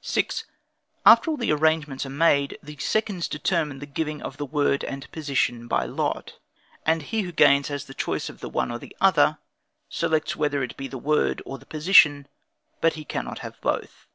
6. 0.00 0.42
After 1.06 1.30
all 1.30 1.36
the 1.36 1.52
arrangements 1.52 2.04
are 2.04 2.10
made, 2.10 2.58
the 2.64 2.76
seconds 2.78 3.28
determine 3.28 3.78
the 3.78 3.86
giving 3.86 4.20
of 4.20 4.38
the 4.38 4.44
word 4.44 4.82
and 4.82 5.08
position, 5.12 5.68
by 5.68 5.84
lot; 5.84 6.40
and 6.84 7.00
he 7.00 7.22
who 7.22 7.30
gains 7.30 7.68
has 7.68 7.84
the 7.84 7.94
choice 7.94 8.28
of 8.28 8.40
the 8.40 8.48
one 8.48 8.72
or 8.72 8.80
the 8.80 8.96
other, 9.00 9.38
selects 9.88 10.34
whether 10.34 10.64
it 10.64 10.76
be 10.76 10.88
the 10.88 10.98
word 10.98 11.40
or 11.46 11.58
the 11.58 11.64
position, 11.64 12.26
but 12.80 12.94
he 12.94 13.04
cannot 13.04 13.38
have 13.38 13.60
both. 13.60 14.08